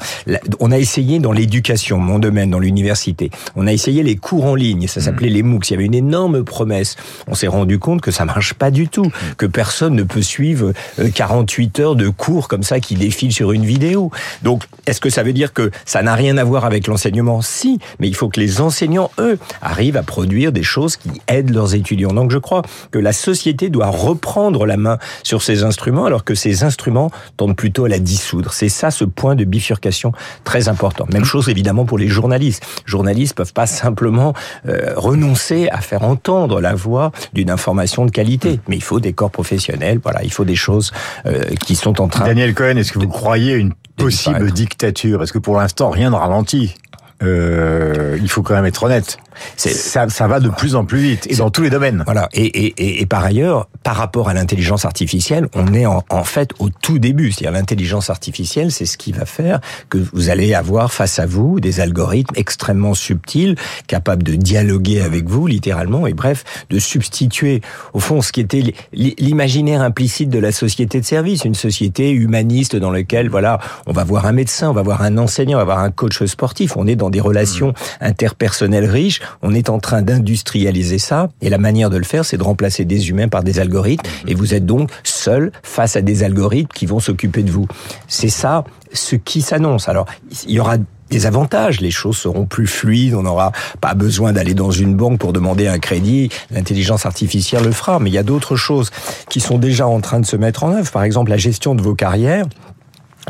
On 0.60 0.70
a 0.70 0.78
essayé 0.78 1.18
dans 1.18 1.32
l'éducation, 1.32 1.98
mon 1.98 2.18
domaine, 2.18 2.50
dans 2.50 2.58
l'université, 2.58 3.30
on 3.56 3.66
a 3.66 3.72
essayé 3.72 4.02
les 4.02 4.16
cours 4.16 4.44
en 4.44 4.54
ligne, 4.54 4.86
ça 4.86 5.00
s'appelait 5.00 5.30
mmh. 5.30 5.34
les 5.34 5.42
MOOCs. 5.42 5.70
Il 5.70 5.72
y 5.72 5.76
avait 5.76 5.86
une 5.86 5.94
énorme 5.94 6.44
promesse. 6.44 6.96
On 7.26 7.34
s'est 7.34 7.46
rendu 7.48 7.78
compte 7.78 8.00
que 8.00 8.10
ça 8.10 8.24
marche 8.24 8.54
pas 8.54 8.70
du 8.70 8.88
tout, 8.88 9.10
que 9.36 9.46
personne 9.46 9.94
ne 9.94 10.02
peut 10.02 10.22
suivre 10.22 10.72
48 11.14 11.80
euh, 11.80 11.82
heures 11.82 11.96
de 11.96 12.08
cours 12.08 12.48
comme 12.48 12.62
ça 12.62 12.80
qui 12.80 12.94
défilent 12.94 13.31
sur 13.32 13.52
une 13.52 13.64
vidéo. 13.64 14.10
Donc, 14.42 14.64
est-ce 14.86 15.00
que 15.00 15.10
ça 15.10 15.22
veut 15.22 15.32
dire 15.32 15.52
que 15.52 15.70
ça 15.84 16.02
n'a 16.02 16.14
rien 16.14 16.36
à 16.38 16.44
voir 16.44 16.64
avec 16.64 16.86
l'enseignement? 16.86 17.42
Si, 17.42 17.78
mais 17.98 18.08
il 18.08 18.14
faut 18.14 18.28
que 18.28 18.40
les 18.40 18.60
enseignants, 18.60 19.10
eux, 19.18 19.38
arrivent 19.60 19.96
à 19.96 20.02
produire 20.02 20.52
des 20.52 20.62
choses 20.62 20.96
qui 20.96 21.10
aident 21.28 21.50
leurs 21.50 21.74
étudiants. 21.74 22.12
Donc, 22.12 22.30
je 22.30 22.38
crois 22.38 22.62
que 22.90 22.98
la 22.98 23.12
société 23.12 23.70
doit 23.70 23.88
reprendre 23.88 24.66
la 24.66 24.76
main 24.76 24.98
sur 25.22 25.42
ces 25.42 25.64
instruments, 25.64 26.04
alors 26.04 26.24
que 26.24 26.34
ces 26.34 26.64
instruments 26.64 27.10
tendent 27.36 27.56
plutôt 27.56 27.84
à 27.84 27.88
la 27.88 27.98
dissoudre. 27.98 28.52
C'est 28.52 28.68
ça 28.68 28.90
ce 28.90 29.04
point 29.04 29.34
de 29.34 29.44
bifurcation 29.44 30.12
très 30.44 30.68
important. 30.68 31.06
Même 31.12 31.24
chose 31.24 31.48
évidemment 31.48 31.84
pour 31.84 31.98
les 31.98 32.08
journalistes. 32.08 32.64
Les 32.86 32.90
journalistes 32.90 33.34
peuvent 33.34 33.52
pas 33.52 33.66
simplement 33.66 34.34
euh, 34.68 34.92
renoncer 34.96 35.68
à 35.70 35.80
faire 35.80 36.02
entendre 36.02 36.60
la 36.60 36.74
voix 36.74 37.12
d'une 37.32 37.50
information 37.50 38.04
de 38.04 38.10
qualité, 38.10 38.60
mais 38.68 38.76
il 38.76 38.82
faut 38.82 39.00
des 39.00 39.12
corps 39.12 39.30
professionnels. 39.30 40.00
Voilà, 40.02 40.22
il 40.22 40.32
faut 40.32 40.44
des 40.44 40.56
choses 40.56 40.92
euh, 41.26 41.42
qui 41.64 41.76
sont 41.76 42.00
en 42.00 42.08
train. 42.08 42.24
Daniel 42.24 42.54
Cohen, 42.54 42.76
est-ce 42.76 42.92
que 42.92 42.98
vous 42.98 43.08
croyez 43.12 43.54
une 43.54 43.74
possible 43.96 44.50
dictature? 44.50 45.18
Parce 45.18 45.30
que 45.30 45.38
pour 45.38 45.56
l'instant, 45.56 45.90
rien 45.90 46.10
ne 46.10 46.16
ralentit? 46.16 46.74
Euh, 47.22 48.18
il 48.20 48.28
faut 48.28 48.42
quand 48.42 48.54
même 48.54 48.64
être 48.64 48.82
honnête. 48.82 49.18
Ça, 49.56 50.08
ça 50.08 50.28
va 50.28 50.40
de 50.40 50.48
plus 50.50 50.74
en 50.76 50.84
plus 50.84 50.98
vite 50.98 51.26
et 51.30 51.36
dans 51.36 51.50
tous 51.50 51.62
les 51.62 51.70
domaines. 51.70 52.02
Voilà. 52.04 52.28
Et, 52.32 52.44
et, 52.44 53.00
et, 53.00 53.06
par 53.06 53.24
ailleurs, 53.24 53.68
par 53.82 53.96
rapport 53.96 54.28
à 54.28 54.34
l'intelligence 54.34 54.84
artificielle, 54.84 55.48
on 55.54 55.72
est 55.72 55.86
en, 55.86 56.04
en, 56.10 56.24
fait 56.24 56.50
au 56.58 56.68
tout 56.68 56.98
début. 56.98 57.32
C'est-à-dire 57.32 57.52
l'intelligence 57.52 58.10
artificielle, 58.10 58.70
c'est 58.70 58.84
ce 58.84 58.98
qui 58.98 59.12
va 59.12 59.24
faire 59.24 59.60
que 59.88 59.98
vous 60.12 60.30
allez 60.30 60.54
avoir 60.54 60.92
face 60.92 61.18
à 61.18 61.26
vous 61.26 61.60
des 61.60 61.80
algorithmes 61.80 62.34
extrêmement 62.36 62.94
subtils, 62.94 63.56
capables 63.86 64.22
de 64.22 64.34
dialoguer 64.34 65.00
avec 65.00 65.28
vous 65.28 65.46
littéralement 65.46 66.06
et 66.06 66.14
bref, 66.14 66.44
de 66.70 66.78
substituer 66.78 67.62
au 67.94 68.00
fond 68.00 68.20
ce 68.20 68.32
qui 68.32 68.40
était 68.40 68.74
l'imaginaire 68.92 69.80
implicite 69.80 70.28
de 70.28 70.38
la 70.38 70.52
société 70.52 71.00
de 71.00 71.06
service, 71.06 71.44
une 71.44 71.54
société 71.54 72.10
humaniste 72.10 72.76
dans 72.76 72.90
laquelle 72.90 73.28
voilà, 73.28 73.58
on 73.86 73.92
va 73.92 74.04
voir 74.04 74.26
un 74.26 74.32
médecin, 74.32 74.70
on 74.70 74.74
va 74.74 74.82
voir 74.82 75.02
un 75.02 75.18
enseignant, 75.18 75.56
on 75.56 75.60
va 75.60 75.64
voir 75.64 75.78
un 75.78 75.90
coach 75.90 76.22
sportif. 76.24 76.76
On 76.76 76.86
est 76.86 76.96
dans 76.96 77.10
des 77.12 77.20
relations 77.20 77.68
mmh. 77.68 77.74
interpersonnelles 78.00 78.90
riches 78.90 79.20
on 79.42 79.54
est 79.54 79.68
en 79.68 79.78
train 79.78 80.02
d'industrialiser 80.02 80.98
ça, 80.98 81.28
et 81.40 81.50
la 81.50 81.58
manière 81.58 81.90
de 81.90 81.96
le 81.96 82.04
faire, 82.04 82.24
c'est 82.24 82.36
de 82.36 82.42
remplacer 82.42 82.84
des 82.84 83.10
humains 83.10 83.28
par 83.28 83.42
des 83.42 83.58
algorithmes, 83.58 84.08
et 84.26 84.34
vous 84.34 84.54
êtes 84.54 84.66
donc 84.66 84.90
seul 85.04 85.52
face 85.62 85.96
à 85.96 86.02
des 86.02 86.22
algorithmes 86.22 86.70
qui 86.74 86.86
vont 86.86 87.00
s'occuper 87.00 87.42
de 87.42 87.50
vous. 87.50 87.66
C'est 88.08 88.28
ça 88.28 88.64
ce 88.92 89.16
qui 89.16 89.42
s'annonce. 89.42 89.88
Alors, 89.88 90.06
il 90.46 90.52
y 90.52 90.60
aura 90.60 90.76
des 91.10 91.26
avantages. 91.26 91.80
Les 91.80 91.90
choses 91.90 92.16
seront 92.16 92.46
plus 92.46 92.66
fluides. 92.66 93.14
On 93.14 93.22
n'aura 93.22 93.52
pas 93.80 93.94
besoin 93.94 94.32
d'aller 94.32 94.54
dans 94.54 94.70
une 94.70 94.94
banque 94.94 95.18
pour 95.18 95.32
demander 95.32 95.66
un 95.66 95.78
crédit. 95.78 96.30
L'intelligence 96.50 97.06
artificielle 97.06 97.64
le 97.64 97.72
fera. 97.72 97.98
Mais 97.98 98.10
il 98.10 98.12
y 98.12 98.18
a 98.18 98.22
d'autres 98.22 98.56
choses 98.56 98.90
qui 99.28 99.40
sont 99.40 99.58
déjà 99.58 99.86
en 99.86 100.00
train 100.00 100.20
de 100.20 100.26
se 100.26 100.36
mettre 100.36 100.64
en 100.64 100.72
œuvre. 100.72 100.90
Par 100.90 101.04
exemple, 101.04 101.30
la 101.30 101.36
gestion 101.36 101.74
de 101.74 101.82
vos 101.82 101.94
carrières. 101.94 102.46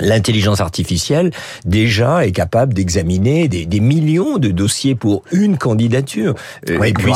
L'intelligence 0.01 0.61
artificielle 0.61 1.31
déjà 1.65 2.27
est 2.27 2.33
capable 2.33 2.73
d'examiner 2.73 3.49
des, 3.49 3.67
des, 3.67 3.81
millions 3.81 4.39
de 4.39 4.49
dossiers 4.49 4.95
pour 4.95 5.23
une 5.33 5.59
candidature. 5.59 6.35
Oui, 6.69 6.89
et 6.89 6.93
puis 6.93 7.13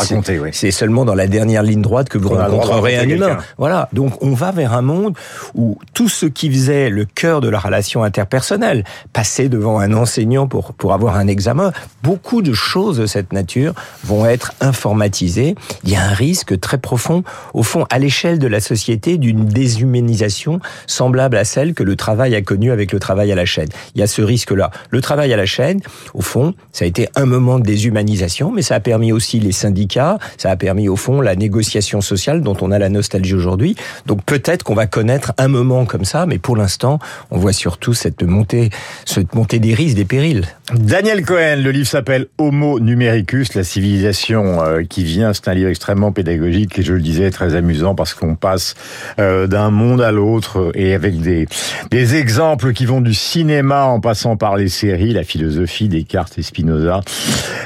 c'est 0.52 0.70
seulement 0.70 1.04
dans 1.04 1.14
la 1.14 1.26
dernière 1.26 1.62
ligne 1.62 1.80
droite 1.80 2.08
que 2.08 2.18
vous 2.18 2.28
rencontrerez 2.28 2.98
un 2.98 3.08
humain. 3.08 3.38
Voilà. 3.56 3.88
Donc 3.92 4.22
on 4.22 4.34
va 4.34 4.52
vers 4.52 4.74
un 4.74 4.82
monde 4.82 5.16
où 5.54 5.78
tout 5.94 6.08
ce 6.08 6.26
qui 6.26 6.50
faisait 6.50 6.90
le 6.90 7.04
cœur 7.06 7.40
de 7.40 7.48
la 7.48 7.58
relation 7.58 8.02
interpersonnelle, 8.02 8.84
passer 9.12 9.48
devant 9.48 9.78
un 9.78 9.92
enseignant 9.94 10.46
pour 10.46 10.74
pour 10.74 10.92
avoir 10.92 11.16
un 11.16 11.26
examen, 11.26 11.72
beaucoup 12.02 12.42
de 12.42 12.52
choses 12.52 12.98
de 12.98 13.06
cette 13.06 13.32
nature 13.32 13.74
vont 14.04 14.26
être 14.26 14.52
informatisées. 14.60 15.54
Il 15.84 15.90
y 15.90 15.96
a 15.96 16.02
un 16.02 16.14
risque 16.14 16.58
très 16.60 16.78
profond, 16.78 17.22
au 17.54 17.62
fond, 17.62 17.86
à 17.90 17.98
l'échelle 17.98 18.38
de 18.38 18.46
la 18.46 18.60
société, 18.60 19.18
d'une 19.18 19.46
déshumanisation 19.46 20.60
semblable 20.86 21.36
à 21.36 21.44
celle 21.44 21.74
que 21.74 21.82
le 21.82 21.96
travail 21.96 22.34
a 22.34 22.42
connue 22.42 22.65
avec 22.72 22.92
le 22.92 22.98
travail 22.98 23.32
à 23.32 23.34
la 23.34 23.44
chaîne. 23.44 23.68
Il 23.94 24.00
y 24.00 24.02
a 24.02 24.06
ce 24.06 24.22
risque-là. 24.22 24.70
Le 24.90 25.00
travail 25.00 25.32
à 25.32 25.36
la 25.36 25.46
chaîne, 25.46 25.80
au 26.14 26.22
fond, 26.22 26.54
ça 26.72 26.84
a 26.84 26.88
été 26.88 27.08
un 27.14 27.26
moment 27.26 27.58
de 27.58 27.64
déshumanisation, 27.64 28.52
mais 28.52 28.62
ça 28.62 28.76
a 28.76 28.80
permis 28.80 29.12
aussi 29.12 29.40
les 29.40 29.52
syndicats, 29.52 30.18
ça 30.38 30.50
a 30.50 30.56
permis 30.56 30.88
au 30.88 30.96
fond 30.96 31.20
la 31.20 31.36
négociation 31.36 32.00
sociale 32.00 32.42
dont 32.42 32.56
on 32.60 32.70
a 32.70 32.78
la 32.78 32.88
nostalgie 32.88 33.34
aujourd'hui. 33.34 33.76
Donc 34.06 34.24
peut-être 34.24 34.62
qu'on 34.62 34.74
va 34.74 34.86
connaître 34.86 35.32
un 35.38 35.48
moment 35.48 35.84
comme 35.84 36.04
ça, 36.04 36.26
mais 36.26 36.38
pour 36.38 36.56
l'instant, 36.56 36.98
on 37.30 37.38
voit 37.38 37.52
surtout 37.52 37.94
cette 37.94 38.22
montée, 38.22 38.70
cette 39.04 39.34
montée 39.34 39.58
des 39.58 39.74
risques, 39.74 39.96
des 39.96 40.04
périls. 40.04 40.46
Daniel 40.74 41.24
Cohen, 41.24 41.60
le 41.62 41.70
livre 41.70 41.86
s'appelle 41.86 42.26
Homo 42.38 42.80
numericus, 42.80 43.54
la 43.54 43.62
civilisation 43.62 44.62
euh, 44.62 44.82
qui 44.82 45.04
vient. 45.04 45.32
C'est 45.32 45.48
un 45.48 45.54
livre 45.54 45.70
extrêmement 45.70 46.10
pédagogique 46.10 46.78
et 46.78 46.82
je 46.82 46.92
le 46.92 47.00
disais 47.00 47.30
très 47.30 47.54
amusant 47.54 47.94
parce 47.94 48.14
qu'on 48.14 48.34
passe 48.34 48.74
euh, 49.18 49.46
d'un 49.46 49.70
monde 49.70 50.00
à 50.02 50.10
l'autre 50.10 50.72
et 50.74 50.94
avec 50.94 51.20
des, 51.20 51.46
des 51.90 52.14
exemples 52.16 52.55
qui 52.56 52.86
vont 52.86 53.00
du 53.00 53.14
cinéma 53.14 53.84
en 53.84 54.00
passant 54.00 54.36
par 54.36 54.56
les 54.56 54.68
séries, 54.68 55.12
la 55.12 55.24
philosophie 55.24 55.88
Descartes 55.88 56.38
et 56.38 56.42
Spinoza, 56.42 57.02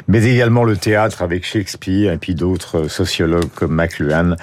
mais 0.09 0.25
également 0.25 0.65
le 0.65 0.77
théâtre 0.77 1.23
avec 1.23 1.47
Shakespeare 1.47 2.13
et 2.13 2.19
puis 2.19 2.35
d'autres 2.35 2.89
sociologues 2.89 3.49
comme 3.55 3.75
McLuhan. 3.75 4.35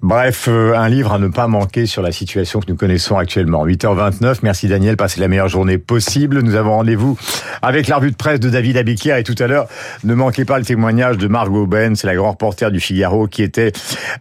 Bref, 0.00 0.46
euh, 0.48 0.74
un 0.76 0.88
livre 0.88 1.12
à 1.12 1.18
ne 1.18 1.28
pas 1.28 1.48
manquer 1.48 1.86
sur 1.86 2.02
la 2.02 2.12
situation 2.12 2.60
que 2.60 2.66
nous 2.68 2.76
connaissons 2.76 3.18
actuellement. 3.18 3.66
8h29, 3.66 4.38
merci 4.42 4.68
Daniel, 4.68 4.96
passez 4.96 5.20
la 5.20 5.28
meilleure 5.28 5.48
journée 5.48 5.78
possible. 5.78 6.42
Nous 6.42 6.54
avons 6.54 6.76
rendez-vous 6.76 7.18
avec 7.60 7.88
la 7.88 7.96
revue 7.96 8.12
de 8.12 8.16
presse 8.16 8.40
de 8.40 8.50
David 8.50 8.76
Abiquière 8.76 9.16
et 9.16 9.24
tout 9.24 9.34
à 9.38 9.46
l'heure, 9.46 9.66
ne 10.04 10.14
manquez 10.14 10.44
pas 10.44 10.58
le 10.58 10.64
témoignage 10.64 11.18
de 11.18 11.26
Margot 11.26 11.66
Ben, 11.66 11.96
c'est 11.96 12.06
la 12.06 12.14
grande 12.14 12.32
reporter 12.32 12.70
du 12.70 12.78
Figaro 12.78 13.26
qui 13.26 13.42
était 13.42 13.72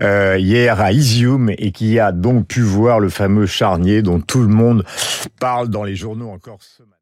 euh, 0.02 0.38
hier 0.40 0.82
à 0.82 0.92
Isium 0.92 1.52
et 1.58 1.72
qui 1.72 2.00
a 2.00 2.12
donc 2.12 2.48
pu 2.48 2.62
voir 2.62 3.00
le 3.00 3.10
fameux 3.10 3.46
charnier 3.46 4.02
dont 4.02 4.20
tout 4.20 4.42
le 4.42 4.48
monde 4.48 4.84
dans 5.68 5.84
les 5.84 5.96
journaux 5.96 6.30
encore 6.30 6.62
ce 6.64 6.84
matin. 6.84 6.96